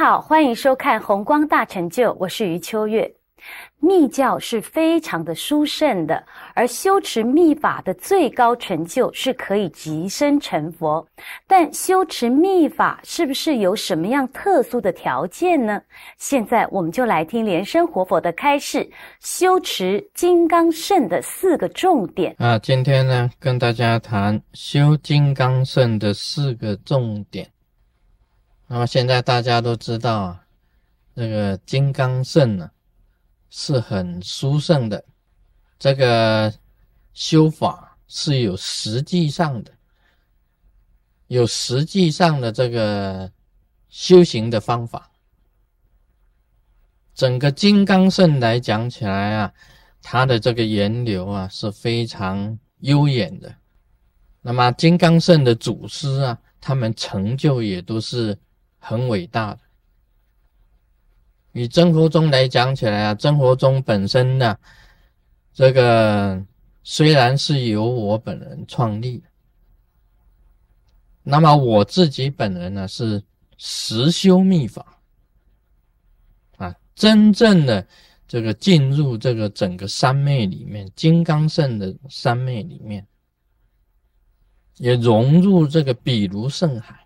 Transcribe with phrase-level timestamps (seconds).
[0.00, 3.12] 好，欢迎收看《红光大成就》，我是余秋月。
[3.80, 11.06] 密教是非常的殊胜的，而修持密法的最高成就是可以即生成佛。
[11.46, 15.82] 但修持密法是不是有什么样特殊的条件呢？
[16.16, 18.90] 现在我们就来听莲生活佛的开示，
[19.20, 22.58] 修持金刚圣的四个重点啊。
[22.58, 27.46] 今天呢，跟大家谈修金刚圣的四个重点。
[28.70, 30.46] 那么现在大家都知道啊，
[31.16, 32.70] 这个金刚圣呢。
[33.52, 35.04] 是很殊胜的，
[35.76, 36.54] 这个
[37.12, 39.72] 修法是有实际上的，
[41.26, 43.28] 有实际上的这个
[43.88, 45.10] 修行的方法。
[47.12, 49.52] 整个金刚圣来讲起来啊，
[50.00, 53.52] 它的这个源流啊是非常悠远的。
[54.42, 58.38] 那么金刚圣的祖师啊，他们成就也都是
[58.80, 59.60] 很伟大的。
[61.52, 64.56] 以真佛宗来讲起来啊，真佛宗本身呢，
[65.52, 66.44] 这个
[66.82, 69.22] 虽然是由我本人创立，
[71.22, 73.22] 那么我自己本人呢是
[73.58, 75.00] 实修密法
[76.56, 77.84] 啊，真正的
[78.28, 83.04] 这个进入这个整个三昧里面，金刚圣的三昧里面，
[84.76, 87.04] 也融入这个比如圣海，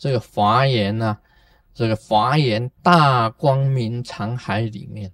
[0.00, 1.16] 这个华严呢。
[1.72, 5.10] 这个华严大光明长海里面，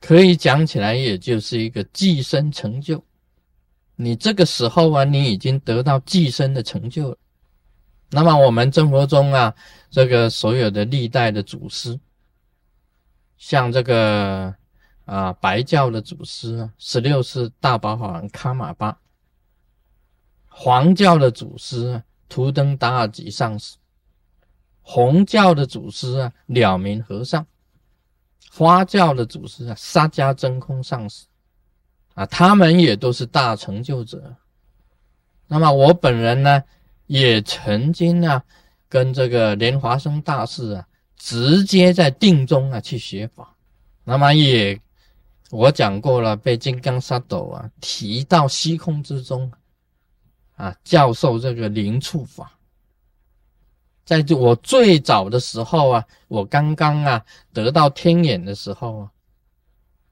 [0.00, 3.02] 可以讲起来，也就是一个寄生成就。
[3.94, 7.16] 你这个时候啊，你已经得到寄生的成就了。
[8.10, 9.54] 那么我们生活中啊，
[9.90, 11.98] 这个所有的历代的祖师，
[13.38, 14.54] 像这个
[15.04, 18.98] 啊白教的祖师啊，十六世大宝法王卡玛巴；
[20.48, 23.76] 黄教的祖师啊，图登达尔吉上师。
[24.80, 27.44] 红教的祖师啊，了明和尚；
[28.50, 31.26] 花教的祖师啊，沙迦真空上师
[32.14, 34.34] 啊，他们也都是大成就者。
[35.46, 36.64] 那么我本人呢，
[37.06, 38.42] 也曾经啊，
[38.88, 43.54] 跟这个莲华生大师啊，直接在定中啊去学法。
[44.04, 44.80] 那么也
[45.50, 49.52] 我讲过了，被金刚萨埵啊提到虚空之中
[50.56, 52.52] 啊，教授这个灵触法。
[54.04, 59.12] 在我最早的时候啊，我刚刚啊得到天眼的时候啊，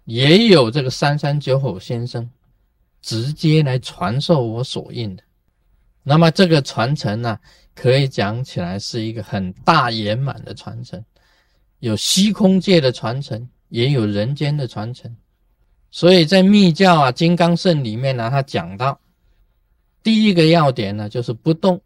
[0.04, 2.30] 也有这个三三九口先生
[3.02, 5.22] 直接来传授我所印的。
[6.02, 7.38] 那么这个传承呢，
[7.74, 11.04] 可以讲起来是一个很大圆满的传承，
[11.80, 15.14] 有虚空界的传承，也有人间的传承。
[15.90, 18.98] 所以在密教啊金刚圣里面呢，他讲到
[20.02, 21.80] 第一个要点呢，就是不动。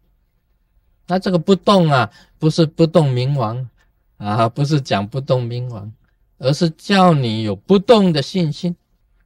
[1.07, 2.09] 那这个不动啊，
[2.39, 3.69] 不是不动明王
[4.17, 5.91] 啊，不是讲不动明王，
[6.37, 8.75] 而是叫你有不动的信心。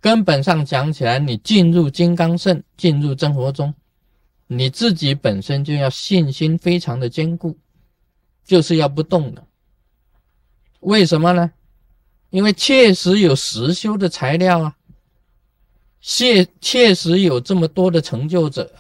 [0.01, 3.73] 根本上讲起来，你进入金刚圣，进入真佛中，
[4.47, 7.57] 你自己本身就要信心非常的坚固，
[8.45, 9.45] 就是要不动的。
[10.79, 11.51] 为什么呢？
[12.29, 14.75] 因为确实有实修的材料啊，
[16.01, 18.71] 确确实有这么多的成就者。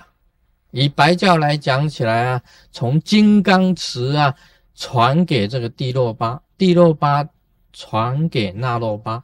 [0.71, 2.41] 以白教来讲起来啊，
[2.71, 4.35] 从金刚持啊
[4.75, 7.27] 传给这个帝洛巴，帝洛巴
[7.73, 9.23] 传给那洛巴，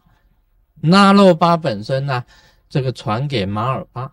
[0.82, 2.24] 那洛巴本身呢，
[2.68, 4.12] 这个传给马尔巴，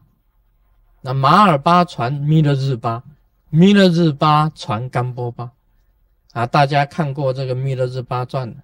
[1.01, 3.03] 那马尔巴传弥勒日巴，
[3.49, 5.51] 弥勒日巴传甘波巴，
[6.33, 8.55] 啊，大家看过这个弥勒日巴传，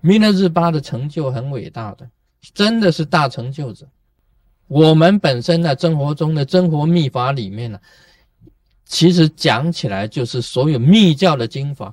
[0.00, 2.08] 弥勒日巴的成就很伟大的，
[2.54, 3.88] 真的是大成就者。
[4.70, 7.80] 我们本身呢，真活中的真活秘法里面呢，
[8.84, 11.92] 其实讲起来就是所有密教的经法，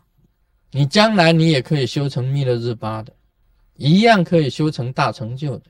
[0.70, 3.12] 你将来你也可以修成弥勒日巴的，
[3.78, 5.64] 一样可以修成大成就的。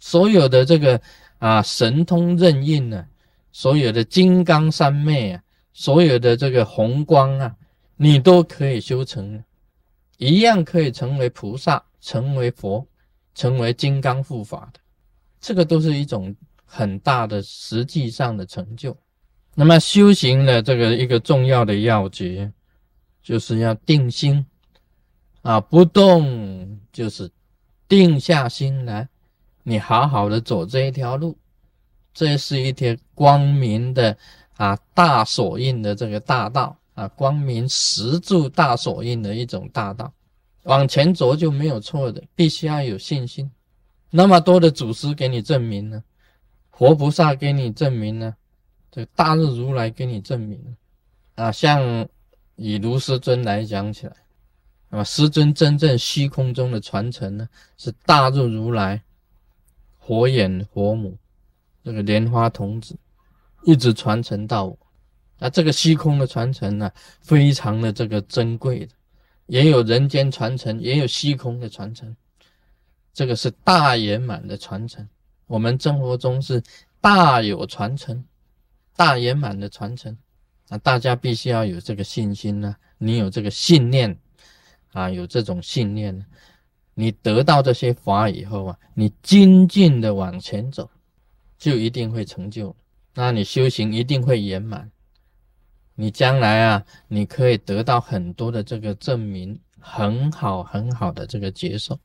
[0.00, 1.00] 所有的这个
[1.38, 3.06] 啊神通任运呢，
[3.50, 5.42] 所有的金刚三昧啊，
[5.72, 7.56] 所有的这个红光啊，
[7.96, 9.42] 你都可以修成，
[10.18, 12.86] 一样可以成为菩萨，成为佛，
[13.34, 14.80] 成为金刚护法的。
[15.40, 18.96] 这个都是一种很大的实际上的成就。
[19.54, 22.52] 那么修行的这个一个重要的要诀，
[23.22, 24.46] 就是要定心
[25.42, 27.30] 啊，不动就是
[27.88, 29.08] 定下心来，
[29.62, 31.36] 你好好的走这一条路，
[32.14, 34.16] 这是一条光明的
[34.56, 40.12] 啊大所印的这个大道啊，光明石柱大所印的一种大道，
[40.64, 43.50] 往前走就没有错的，必须要有信心。
[44.10, 46.02] 那么多的祖师给你证明呢，
[46.70, 48.34] 活菩萨给你证明呢，
[48.90, 50.76] 这大日如来给你证明
[51.34, 52.08] 啊，像
[52.56, 54.16] 以如师尊来讲起来，
[54.88, 59.02] 那么师尊真正虚空中的传承呢，是大日如来、
[59.98, 61.16] 火眼火母
[61.84, 62.96] 这个莲花童子，
[63.64, 64.78] 一直传承到我。
[65.38, 66.90] 那这个虚空的传承呢，
[67.20, 68.94] 非常的这个珍贵的，
[69.46, 72.16] 也有人间传承，也有虚空的传承，
[73.18, 75.04] 这个是大圆满的传承。
[75.48, 76.62] 我们生活中是
[77.00, 78.24] 大有传承，
[78.94, 80.16] 大圆满的传承。
[80.68, 82.76] 啊，大家必须要有这个信心呢。
[82.96, 84.16] 你有这个信念，
[84.92, 86.24] 啊，有这种信念，
[86.94, 90.88] 你得到这些法以后啊，你精进的往前走，
[91.58, 92.76] 就一定会成就。
[93.14, 94.88] 那你修行一定会圆满。
[95.96, 101.98] 你将来啊，你可以得到很多的这个证明，很好很好的这个接受。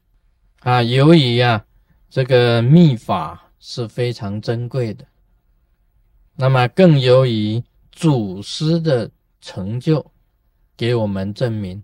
[0.63, 1.65] 啊，由于呀，
[2.09, 5.05] 这个秘法是非常珍贵的，
[6.35, 7.63] 那么更由于。
[7.95, 10.03] 祖师的成就
[10.75, 11.83] 给我们证明，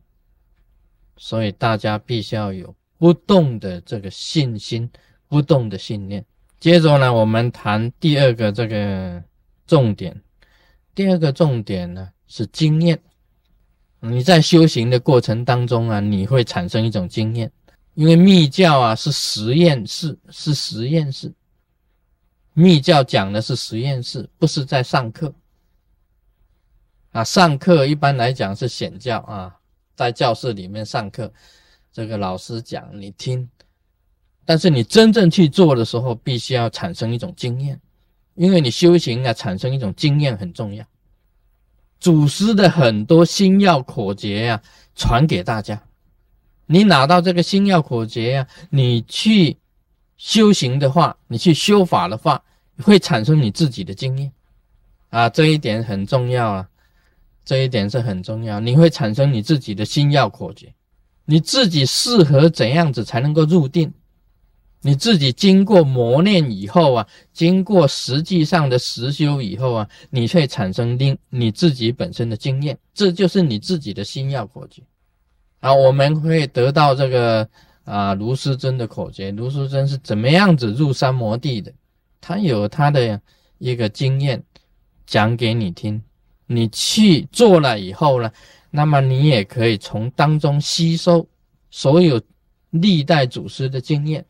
[1.18, 4.90] 所以大家必须要有不动的这个信心，
[5.28, 6.26] 不动的信念。
[6.60, 9.24] 接着呢，我们谈第二个这个
[9.68, 10.20] 重点。
[10.96, 13.00] 第二个重点呢是经验。
[14.00, 17.52] 你在修行的过程当中啊，你会产生一种经验，
[18.00, 21.30] 因为密教啊是实验室，是实验室。
[22.54, 25.34] 密教讲的是实验室，不是在上课。
[27.12, 29.54] 啊，上课一般来讲是显教啊，
[29.98, 31.30] 在教室里面上课，
[31.92, 33.50] 这个老师讲你听，
[34.46, 37.82] 但是你真正去做的时候，必须要产生一种经验，
[38.36, 40.86] 因为你修行啊，产生一种经验很重要。
[42.00, 44.64] 祖师的很多心药口诀呀，
[44.96, 45.84] 传给大家，
[46.72, 49.58] 你拿到这个心药口诀呀，你去
[50.18, 52.44] 修行的话，你去修法的话，
[52.84, 54.32] 会产生你自己的经验
[55.10, 56.70] 啊，这一点很重要啊。
[57.44, 60.72] 这一点是很重要，你会产生你自己的心药口诀，
[61.26, 63.92] 你自己适合怎样子才能够入定？
[64.82, 74.84] 你自己经过磨练以后啊，经过实际上的实修以后啊，你会产生另你自己本身的经验，这就是你自己的心药口诀。
[75.60, 77.48] 啊，我们会得到这个
[77.84, 81.72] 啊，卢师尊的口诀，卢师尊是怎么样子入三摩地的？
[82.22, 83.20] 他有他的
[83.58, 84.44] 一个经验，
[85.06, 86.02] 讲给你听。
[86.46, 88.32] 你去做了以后呢，
[88.72, 91.28] 那么你也可以从当中吸收
[91.70, 92.20] 所有
[92.72, 94.26] 历代祖师的经验，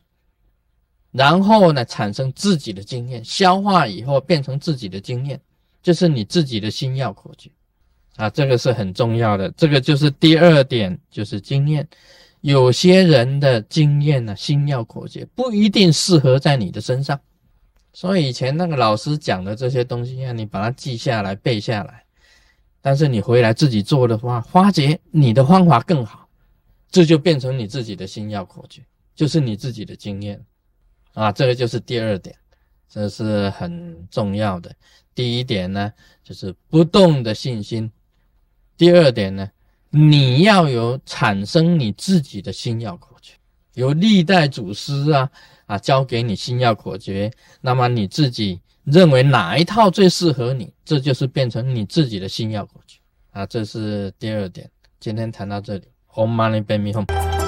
[1.12, 5.40] 然后呢产生自己的经验，消化以后变成自己的经验，
[5.82, 7.50] 这是你自己的心药口诀
[8.16, 9.50] 啊，这个是很重要的。
[9.56, 11.86] 这个就是第二点，就是经验。
[12.42, 17.20] 有些人的经验呢，心要口诀不一定适合在你的身上，
[17.92, 22.02] 所以以前那个老师讲的这些东西啊，你把它记下来背下来。
[22.80, 26.26] 但是你回来自己做的话，发觉你的方法更好，
[26.90, 28.80] 这就变成你自己的心要口诀，
[29.14, 30.42] 就是你自己的经验
[31.12, 31.30] 啊。
[31.30, 32.34] 这个就是第二点，
[32.88, 34.74] 这是很重要的。
[35.14, 35.92] 第一点呢，
[36.24, 37.86] 就是不动的信心；
[38.80, 39.46] 第二点呢，
[39.90, 43.34] 你要有产生你自己的心要口诀，
[43.74, 45.30] 由历代祖师啊
[45.66, 47.30] 啊教给你心要口诀，
[47.60, 48.58] 那么你自己。
[48.84, 52.98] 认为哪一套最适合你，这就是变成你自己的心要口诀
[53.30, 53.44] 啊！
[53.44, 54.68] 这是第二点。
[54.98, 57.39] 今天谈到这里，Home Money Baby Home。